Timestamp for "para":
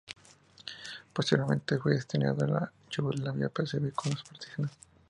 3.49-3.67